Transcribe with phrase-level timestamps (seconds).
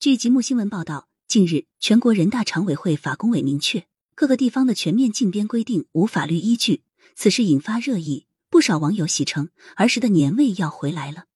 [0.00, 6.80] 据吉木新闻报道，近日全国人大常委会法工委明确，各个地方的全面禁鞭规定无法律依据，
[7.14, 11.26] 此事引发热议，不少网友戏称儿时的年味要回来了。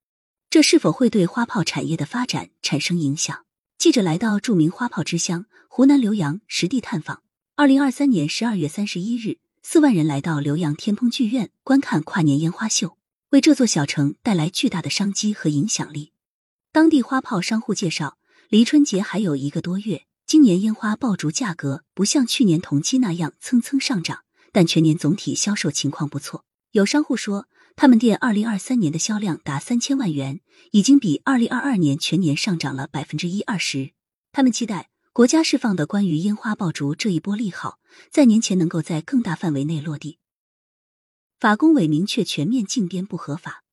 [0.49, 3.45] 这是否会对花炮产业的发展产生影响？
[3.77, 7.23] 记者来到著名花炮之乡湖南浏阳实地探访。
[7.57, 12.97] 二零二三年十二月三十一日，四万人来到浏阳天蓬剧院观看跨年烟花秀，
[13.29, 16.13] 为这座小城带来巨大的商机和影响力。
[16.73, 18.17] 当地花炮商户介绍。
[18.55, 24.23] 离春节还有一个多月，今年烟花爆竹价格不像去年同期那样蹭蹭上涨，
[24.53, 26.45] 但全年总体销售情况不错。
[26.71, 30.41] 有商户说，他们店二零二三年的销量达三千万元，
[30.71, 33.91] 已经比二零二二年全年上涨了百分之一二十。
[34.31, 40.19] 他们期待国家释放的关于烟花爆竹这一波利好，在年前能够在更大范围内落地。
[41.41, 43.65] 法工委明确全面禁鞭不合法。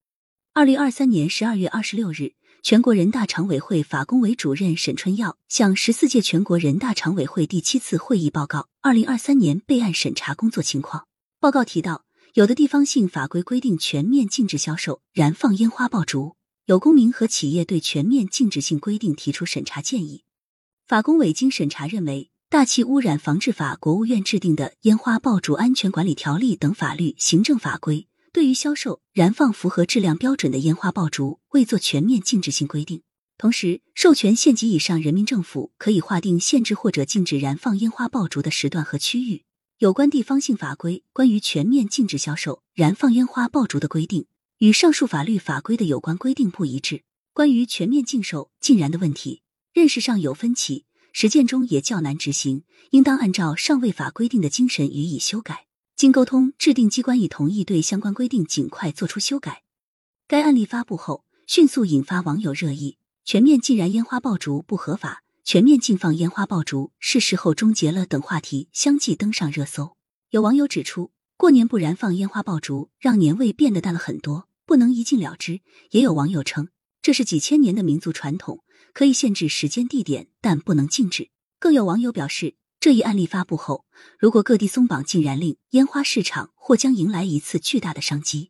[0.54, 2.34] 二零二三年十二月二十六日。
[2.64, 11.08] 全国人大常委会法工委主任沈春耀向十四届全国人大常委会第七次会议报告二零二三年备案审查工作情况。
[11.40, 20.24] 报告提到，有的地方性法规规定全面禁止销售燃放烟花爆竹，有公民和企业对全面禁止性规定提出审查建议。
[20.86, 28.08] 法工委经审查认为，《大气污染防治法》国务院制定的《烟花爆竹安全管理条例》等法律行政法规。
[28.34, 33.02] 对于销售、燃放符合质量标准的烟花爆竹，未做全面禁止性规定。
[33.38, 39.44] 同时，授权县级以上人民政府可以划定限制或者禁止燃放烟花爆竹的时段和区域。
[39.80, 44.28] 有关地方性法规关于全面禁止销售、燃放烟花爆竹的规定，
[44.60, 47.04] 与上述法律法规的有关规定不一致。
[47.34, 49.42] 关于全面禁售、禁燃的问题，
[49.74, 55.66] 认识上有分歧，实践中也较难执行，应当按照上位法规定的精神予以修改。
[56.02, 59.62] 经沟通，制定机关已同意对相关规定尽快作出修改。
[60.28, 62.98] 该案例发布后，迅速引发网友热议。
[63.24, 69.96] 全面禁燃烟花爆竹不合法，全面禁放烟花爆竹是时候终结了等话题相继登上热搜。
[70.32, 75.62] 有网友指出，过年不燃放烟花爆竹，让年味变得淡了很多，不能一禁了之。
[75.92, 76.70] 也有网友称，
[77.04, 81.30] 这是几千年的民族传统，可以限制时间地点，但不能禁止。
[81.60, 82.56] 更有网友表示。
[82.82, 83.86] 这一案例发布后，
[84.18, 88.50] 如果各地松绑禁燃令，烟花市场或将迎来一次巨大的商机。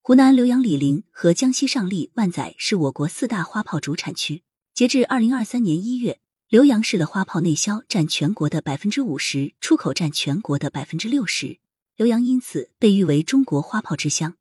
[0.00, 4.44] 湖南浏阳醴陵和江西上栗、万载是我国四大花炮主产区。
[4.72, 11.58] 截至二零二三年一月，浏阳市的花炮内销占全国的百分之五十，出口占全国的百分之六十。
[11.96, 14.36] 浏阳因此被誉为中国花炮之乡。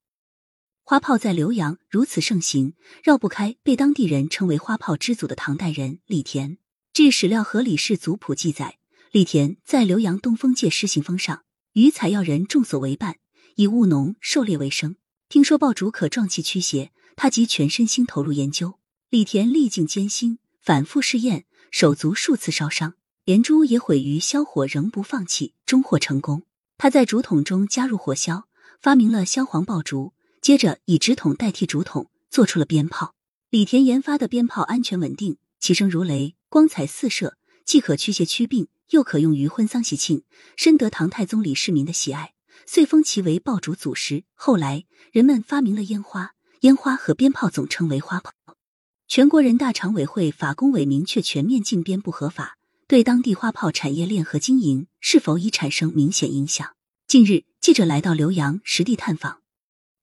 [0.83, 6.59] 花炮在浏阳如此盛行，绕不开被当地人称为花炮之祖的唐代人李田。
[6.93, 8.77] 据史料和李氏族谱记载。
[9.13, 11.43] 李田在浏阳东风界施行封上，
[11.73, 13.17] 与采药人众所为伴，
[13.57, 14.95] 以务农狩猎为生。
[15.29, 18.79] 听说爆竹可壮气驱邪，他即全身心投入研究。
[19.11, 26.41] 李田历尽艰辛，反复试验，手足数次烧伤，连珠也毁于消火，仍不放弃，终获成功。
[26.79, 28.47] 他在竹筒中加入火硝，
[28.81, 33.13] 发明了硝磺爆竹，接着以纸筒代替竹筒，做出了鞭炮。
[33.51, 38.69] 李田研发的鞭炮安全稳定，其声如雷，光彩四射，既可驱邪祛病。
[38.89, 40.23] 又可用于婚丧喜庆，
[40.55, 42.33] 深得唐太宗李世民的喜爱，
[42.65, 44.23] 遂封其为爆竹祖师。
[44.33, 48.31] 后来人们发明了烟花，烟花和鞭炮总称为花炮。
[49.07, 52.57] 全国人大常委会法工委明确全面禁鞭不合法，
[52.87, 56.75] 对当地花炮产业链和经营是否已产生明显影响？
[57.07, 59.41] 近日，记者来到浏阳实地探访，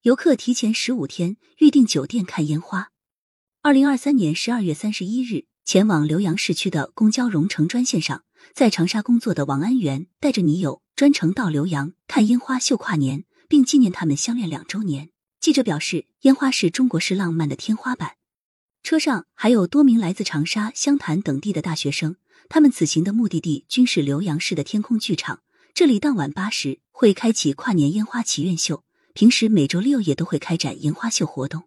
[0.02, 2.90] 游客提前十五天预订酒店看烟花。
[3.62, 8.22] 二零二三年十二月三十一日，前往浏阳市区的公交蓉城专线上。
[8.54, 15.10] 在长沙工作的王安元带着女友专程到浏阳看烟花秀跨年，并纪念他们相恋两周年。
[15.40, 18.16] 记者表示，烟花是中国式浪漫的天花板。
[18.82, 22.16] 车上还有多名来自长沙、湘潭等地的大学生，
[22.48, 25.42] 他们此行的目的地均是浏阳市的天空剧场。
[25.72, 28.84] 这里当晚八时会开启跨年烟花祈愿秀，
[29.14, 31.64] 平时每周六也都会开展烟花秀活动。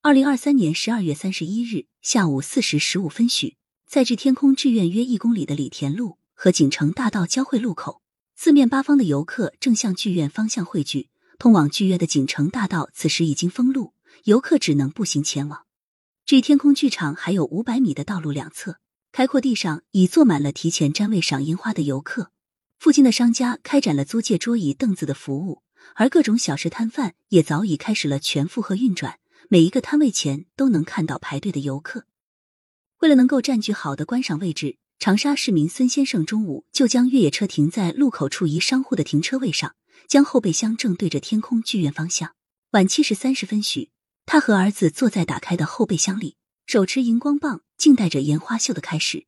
[0.00, 3.56] 二零二三年十二月三十一日下午四时十五分许。
[3.92, 8.00] 在距天空剧院约一公里的李田路和锦城大道交汇路口，
[8.34, 11.10] 四面八方的游客正向剧院方向汇聚。
[11.38, 13.92] 通往剧院的锦城大道此时已经封路，
[14.24, 15.66] 游客只能步行前往。
[16.24, 18.78] 距天空剧场还有五百米的道路两侧，
[19.12, 22.30] 开阔地上已坐满了提前占位赏樱花的游客。
[22.78, 25.60] 附近的商家开展了租借桌椅凳子的服务，
[25.96, 29.18] 而各种小食摊贩也早已开始了全负荷运转。
[29.50, 32.06] 每一个摊位前都能看到排队的游客。
[33.02, 39.74] 为了能够占据好的观赏位置，长沙市民孙先生中午就将越野车停在路口处一商户的停车位上，
[40.06, 42.34] 将后备箱正对着天空剧院方向。
[42.70, 43.90] 晚七时三十分许，
[44.24, 49.26] 他和儿子坐在打开的后备箱里，手持荧光棒，静待着烟花秀的开始。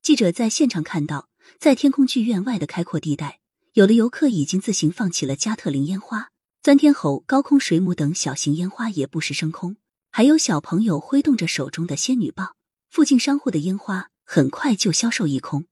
[0.00, 1.28] 记者在现场看到，
[1.58, 3.40] 在天空剧院外的开阔地带，
[3.72, 6.30] 有的游客已经自行放起了加特林烟花、
[6.62, 9.76] 钻天猴、高空水母等小型烟花，也不时升空。
[10.12, 12.55] 还有小朋友挥动着手中的仙女棒。
[12.88, 15.66] 附近商户的烟花很快就销售一空。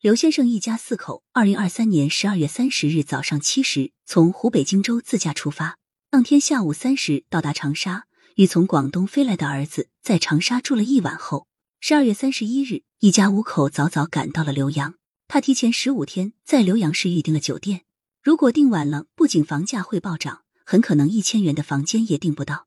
[0.00, 5.78] 刘先生一家四口，二零二三年十二月三十日早上七时从湖北荆州自驾出发，
[6.10, 8.06] 当天下午三时到达长沙，
[8.36, 11.48] 与从广东飞来的儿子在长沙住了一晚后，
[11.80, 14.94] 十二月三十一日，一家五口早早赶到了浏阳。
[15.26, 17.82] 他提前十五天在浏阳市预订了酒店，
[18.22, 22.66] 如果订晚了，不仅房价会暴涨，很可能一千元的房间也订不到。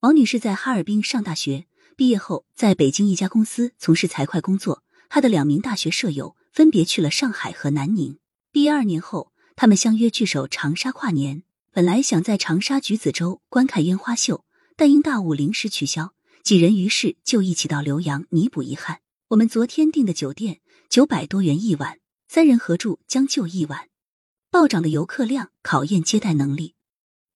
[0.00, 1.66] 王女士在哈尔滨上大学，
[1.98, 4.84] 毕业后在北京一家公司从事财会工作。
[5.08, 6.36] 他的两名大学舍友。
[6.52, 8.18] 分别去了上海和南宁。
[8.50, 11.44] 毕业二年后，他们相约聚首长沙跨年。
[11.72, 16.14] 本来想在长沙橘子洲观看烟花秀，但因大雾临时取消。
[16.42, 19.02] 几人于是就一起到浏阳弥补遗憾。
[19.28, 20.58] 我们昨天订的酒店
[20.88, 23.88] 九百多元一晚，三人合住将就一晚。
[24.50, 26.74] 暴涨的游客量考验接待能力，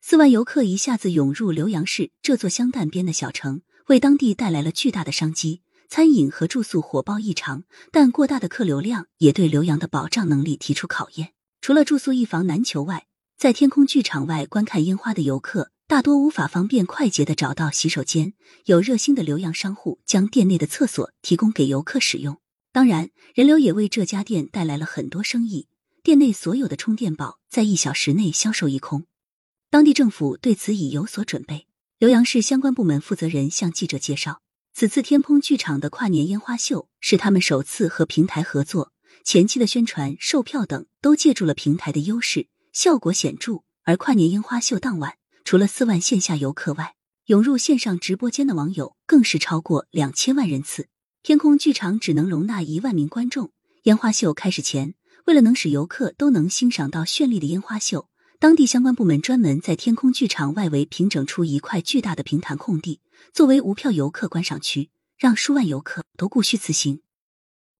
[0.00, 5.62] 四万游客一下子涌入浏阳市这座湘赣边的小城，为当地带来了巨大的商机。
[5.88, 11.34] 餐饮和住宿火爆异常，但过大的客流量也对浏阳的保障能力提出考验。
[11.61, 13.06] 除了住宿一房难求外，
[13.37, 18.32] 在天空剧场外观看烟花的游客大多无法方便快捷的找到洗手间。
[18.64, 22.38] 有热心的浏阳商户将店内的厕所提供给游客使用。
[22.73, 25.69] 当然，人流也为这家店带来了很多生意。
[26.02, 29.05] 店内所有的充电宝在一小时内销售一空。
[29.69, 31.67] 当地政府对此已有所准备。
[32.02, 34.40] 浏阳市相关部门负责人向记者介绍。
[34.75, 38.90] 此次天空剧场的跨年烟花秀是他们首次和平台合作，
[39.22, 43.62] 前期的宣传、售票等都借助了平台的优势，效果显著。
[43.84, 45.14] 而跨年烟花秀当晚，
[45.44, 46.96] 除了四万线下游客外，
[47.26, 50.88] 涌入线上直播间的网友更是超过两千万人次。
[51.22, 53.52] 天空剧场只能容纳一万名观众。
[53.84, 54.96] 烟花秀开始前，
[55.26, 58.08] 为了能使游客都能欣赏到绚丽的烟花秀，
[58.43, 62.99] 当地相关部门专门在天空剧场外围平整出一块巨大的平坦空地。
[63.33, 67.03] 作为无票游客观赏区，让数万游客都顾虚此行。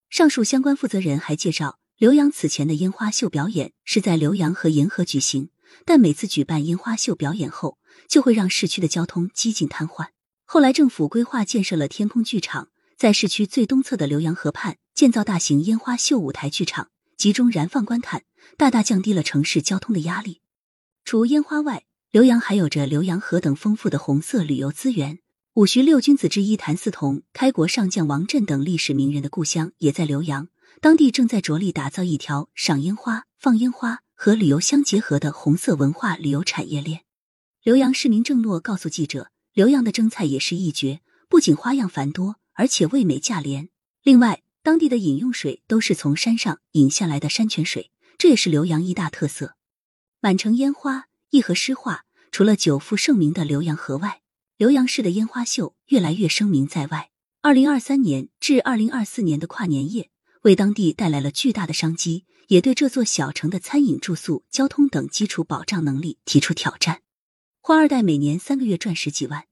[0.09, 5.49] 上述相关负责人还介绍，浏阳此前的烟花秀表演是在浏阳和沿河举行，
[5.85, 10.11] 但每次举办烟花秀表演后，就会让市区的交通几近瘫痪。
[10.45, 18.23] 后来政府规划建设了天空剧场，在市区最东侧的浏阳河畔建造大型烟花秀舞台剧场，集中燃放观看，
[18.57, 20.39] 大大降低了城市交通的压力。
[21.05, 25.19] 除烟花外，浏阳还有着浏阳河等丰富的红色旅游资源。
[25.55, 30.49] 五徐六君子之一谭嗣同、开国上将王振等历史名人的故乡也在浏阳，
[30.81, 37.03] 当地正在着力打造一条赏烟花、放烟花和旅游相结合的红色文化旅游产业链。
[37.63, 43.69] 浏阳市民郑诺告诉记者，浏阳的蒸菜也是一绝，不仅花样繁多，而且味美价廉。
[44.03, 49.57] 另外，当地的饮用水都是从山上引下来的山泉水，这也是浏阳一大特色。
[50.25, 54.23] 满城烟花，一河诗画，除了久负盛名的浏阳河外。
[54.57, 57.11] 浏阳市的烟花秀越来越声名在外。
[57.41, 60.11] 二零二三年至二零二四年的跨年夜，
[60.43, 67.03] 为当地带来了巨大的商机，也对这座小城的餐饮、住宿、交通等基础保障能力提出挑战。
[67.61, 69.47] 花二代每年三个月赚十几万。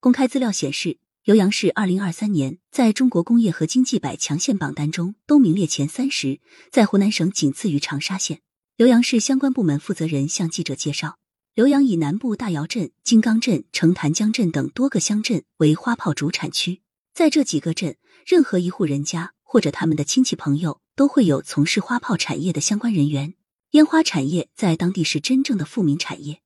[0.00, 6.40] 公开资料显示，浏阳市二零二三年在中国工业和经济百强县榜单中都名列前三十，
[6.72, 8.40] 在湖南省仅次于长沙县。
[8.80, 11.18] 浏阳市相关部门负责人向记者介绍。
[11.54, 16.80] 浏阳以南部大窑镇、金刚镇、城潭江镇等多个乡镇为花炮主产区，
[17.12, 23.34] 在这几个镇，任何一户人家或者他们的亲戚朋友都会有从事花炮产业的相关人员。
[23.72, 26.40] 烟花产业在当地是真正的富民产业。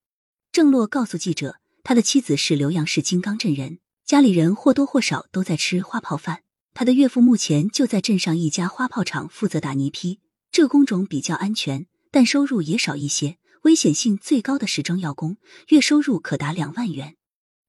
[0.51, 6.43] 郑洛告诉记者，他的妻子是浏阳市金刚镇人，家里人或多或少都在吃花炮饭。
[6.73, 10.19] 他的岳父目前就在镇上一家花炮厂负责打泥坯，
[10.51, 13.39] 这工种比较安全，但收入也少一些。
[13.63, 15.37] 危险性最高的时装药工，
[15.71, 17.17] 月收入可达两万元。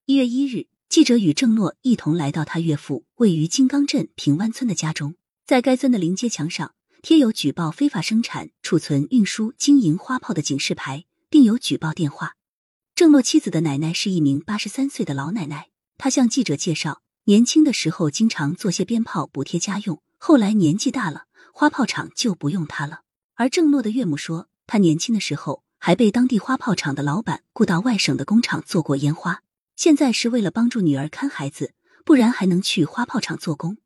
[0.05, 5.15] 一月一日，记者与郑诺一同来到他岳父位于金刚镇平湾村的家中，
[5.47, 12.35] 在该村的临街墙上贴有举报非法生产、储存、运输、经营花炮的警示牌，并有举报电话。
[12.93, 23.04] 郑诺妻子的奶奶是一名八十三岁的老奶奶，她向记者介绍，年轻的时候经常做些鞭炮补贴家用，后来年纪大了，花炮厂就不用她了。
[23.35, 25.63] 而郑诺的岳母说，他年轻的时候。
[25.77, 29.43] 还被当地花炮厂的老板雇到外省的工厂做过烟花，
[29.75, 31.73] 现在是为了帮助女儿看孩子，
[32.03, 33.77] 不然还能去花炮厂做工。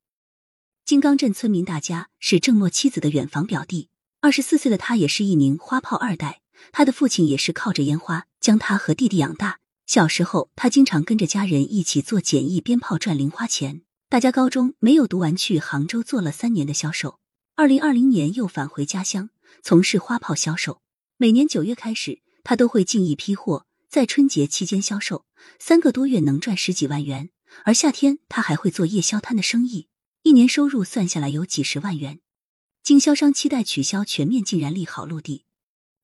[0.85, 3.89] 金刚镇村民大家是郑诺妻子的远房表弟，
[4.21, 6.39] 二十四岁的他也是一名花炮二代，
[6.71, 13.81] 他的父亲也是靠着烟花将他和弟弟养大，小时候，他经常跟着家人一起做简易鞭炮赚零花钱。
[14.07, 17.19] 大家高中没有读完，去杭州做了三年的销售。
[17.57, 20.81] 二零二零年又返回家乡从事花炮销售。
[21.17, 25.25] 每年九月开始，他都会进一批货，在春节期间销售，
[25.59, 27.29] 三个多月能赚十几万元。
[27.65, 29.87] 而夏天他还会做夜宵摊的生意，
[30.23, 32.19] 一年收入算下来有几十万元。
[32.83, 35.45] 经销商期待取消全面禁燃利好陆地。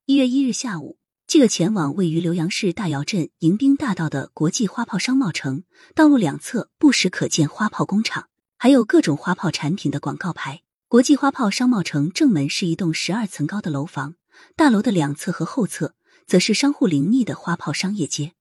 [0.05, 0.97] 一月一日下午。
[1.27, 5.63] 记者前往位于浏阳市大窑镇迎宾大道的国际花炮商贸城，
[5.95, 10.61] 道路两侧不时可见花炮工厂，还有各种花炮产品的广告牌。
[10.88, 14.15] 国际花炮商贸城正门是一栋十二层高的楼房，
[14.56, 15.96] 大楼的两侧和后侧
[16.27, 18.34] 则是商户林立的花炮商业街。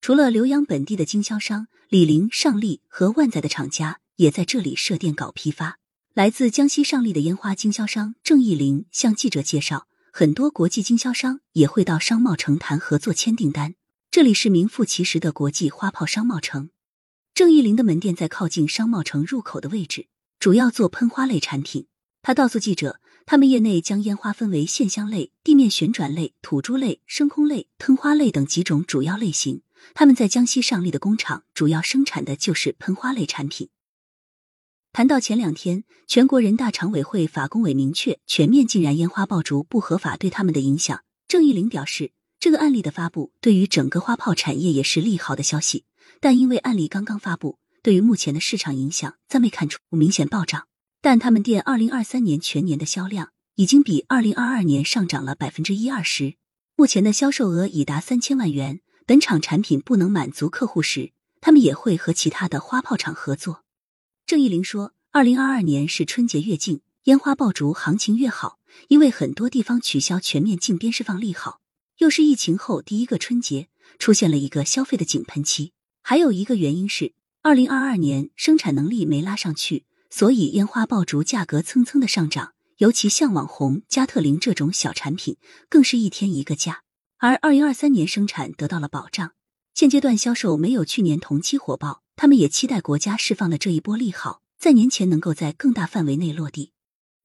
[0.00, 5.78] 除了浏阳本地的经销商李林、上利和万载的厂家也在这里设店搞批发。
[6.14, 9.86] 来自江西上利的烟花经销商郑义林向记者介绍。
[10.12, 13.76] 很多国际经销商也会到商贸城谈合作签订单。
[14.10, 16.70] 这里是名副其实的国际花炮商贸城。
[17.32, 20.08] 郑义林的门店在靠近商贸城入口的位置，
[20.40, 21.86] 主要做喷花类产品。
[22.22, 29.60] 他告诉记者，他们业内将烟花分为线香类、地面旋转类、土珠类、升空类、喷花类等几种主要类型。
[29.92, 33.68] 他们在江西上栗的工厂主要生产的就是喷花类产品。
[34.94, 45.84] 谈到前两天，全国人大常委会法工委明确全面禁燃烟花爆竹不合法对他们的影响，郑义林表示，这个案例的发布对于整个花炮产业也是利好的消息。
[46.18, 50.66] 但因为案例刚刚发布，对于目前的市场影响暂未看出明显暴涨。
[51.00, 56.34] 但他们店二零二三年全年的销量已经比二零二二年上涨了百分之一二十，
[56.76, 58.80] 目前的销售额已达三千万元。
[59.06, 61.10] 本厂产品不能满足客户时，
[61.40, 63.64] 他们也会和其他的花炮厂合作。
[64.24, 71.60] 郑义林说：“二零二二年是春节越近，烟花爆竹行情越好，因为很多地方取消全面禁鞭释放利好，
[71.98, 73.68] 又是疫情后第一个春节，
[73.98, 75.72] 出现了一个消费的井喷期。
[76.02, 82.52] 还有一个原因是，二零二二年生产能力没拉上去，所以烟花爆竹价格蹭蹭的上涨。
[82.76, 85.38] 尤其像网红加特林这种小产品，
[85.70, 86.82] 更是一天一个价。
[87.16, 89.32] 而二零二三年生产得到了保障，
[89.72, 96.72] 现阶段销售没有去年同期火爆。”他们也期待国家释放的这一波利好，在年前能够在更大范围内落地。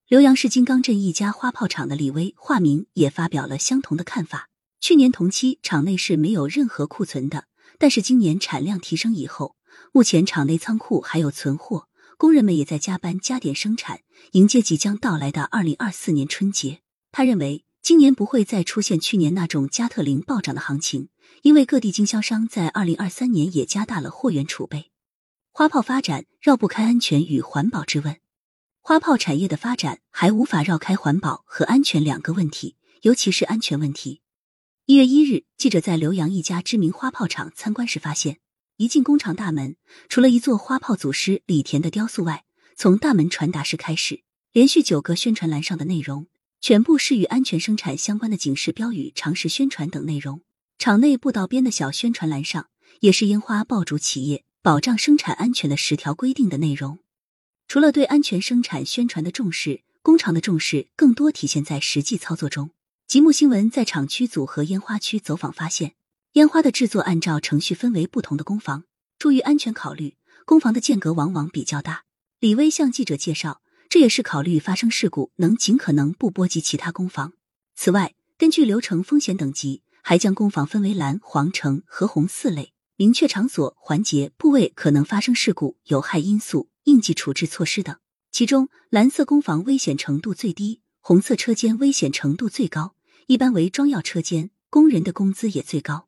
[0.07, 4.47] 浏阳市金刚镇一家花炮厂的李威（化名）也发表了相同的看法。
[4.79, 9.57] 去年同期厂内是没有任何库存的，但是今年产量提升以后，
[9.95, 11.87] 目前厂内仓库还有存货，
[12.17, 14.01] 工人们也在加班加点生产，
[14.33, 16.81] 迎接即将到来的二零二四年春节。
[17.13, 21.07] 他认为今年不会再出现去年那种加特林暴涨的行情。
[21.43, 24.91] 因为各地经销商在二零二三年也加大了货源储备，
[25.53, 28.17] 花炮发展绕不开安全与环保之问。
[28.81, 34.19] 花炮产业的发展还无法绕开环保和安全两个问题，尤其是安全问题。
[34.87, 38.39] 一月一日，记者在浏阳一家知名花炮厂参观时发现，
[38.77, 39.77] 一进工厂大门，
[40.09, 42.43] 除了一座花炮祖师李田的雕塑外，
[42.75, 46.27] 从大门传达室开始，连续九个宣传栏上的内容
[46.59, 50.41] 全部是与安全生产相关的警示标语、常识宣传等内容。
[50.77, 52.67] 厂内步道边的小宣传栏上，
[52.99, 56.99] 也是烟花爆竹企业保障生产安全的十条规定的内容。
[57.69, 62.71] 除了对安全生产宣传的重视，工厂的重视更多体现在实际操作中。
[63.07, 65.93] 吉木新闻在厂区组合烟花区走访发现，
[66.35, 68.83] 烟花的制作按照程序分为不同的工房，
[69.17, 72.03] 出于安全考虑，工房的间隔往往比较大。
[72.41, 77.31] 李威向记者介绍，这也是考虑发生事故能尽可能不波及其他工房。
[77.73, 79.81] 此外，根据流程风险等级。
[80.07, 87.97] 还将工坊分为蓝、黄、橙和红四类，明确场所、环节、部位可能发生事故、有害因素、应急处置措施等。
[88.31, 92.93] 其中，蓝色工坊危险程度最低，红色车间危险程度最高，
[93.25, 96.04] 一般为装药车间，工人的工资也最高。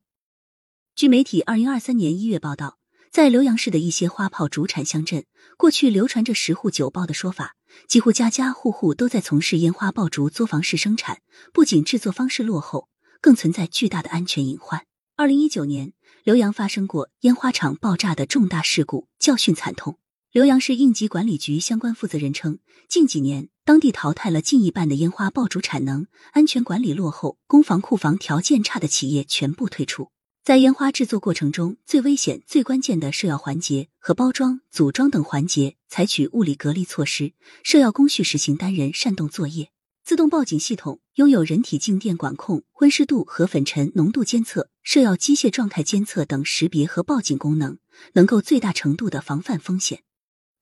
[0.97, 2.79] 据媒体二零二三年一月报道，
[3.11, 5.25] 在浏阳市的一些花炮主产乡镇，
[5.55, 7.53] 过去流传着十户九爆的说法，
[7.87, 11.19] 几乎家家户户都在从事烟花爆竹作坊式生产，
[11.53, 12.89] 不仅制作方式落后。
[13.21, 14.87] 更存在巨大的安全隐患。
[15.15, 15.93] 二零一九年，
[16.25, 19.99] 浏阳发生过烟花厂爆炸的重大事故，教训惨痛。
[20.33, 22.57] 浏阳市应急管理局相关负责人称，
[22.89, 30.09] 近几年当地淘汰了近一半的烟花爆竹产能、安全管理落后、工房库房条件差的企业全部退出。
[30.47, 39.71] 在烟花制作过程中，最危险、最关键的设药环节和包装、组装等环节，采取物理隔离措施；设药工序实行单人扇动作业。
[40.05, 47.77] 自动报警系统拥有人体静电管控、温湿度和粉尘浓度监测、设药机械状态监测等识别和报警功能，
[48.13, 50.03] 能够最大程度的防范风险。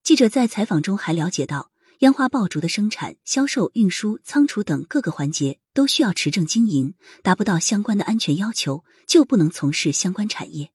[0.01, 10.71] 记者在采访中还了解到，烟花爆竹的生产、销售、运输、仓储等各个环节都需要持证经营，达不到相关的安全要求，就不能从事相关产业。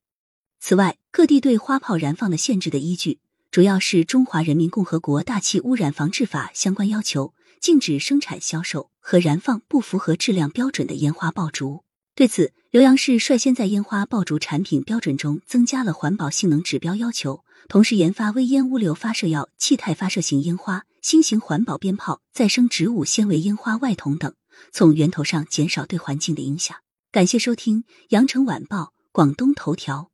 [0.59, 3.19] 此外，各地对花炮燃放的限制的依据，
[3.51, 11.83] 主要是《中华人民共和国大气污染防治法》相关要求，禁止生产、销售和燃放不符合质量标准的烟花爆竹。
[12.15, 20.83] 对此，浏阳市率先在烟花爆竹产品标准中增加了环保性能指标要求，同时研发微烟物流发射药、气态发射型烟花。
[21.01, 24.35] 新型环保鞭炮、再生植物纤维烟花外筒等，
[24.71, 26.77] 从源头上减少对环境的影响。
[27.11, 28.77] 感谢收听《羊城晚报·
[29.11, 30.09] 广东头条》。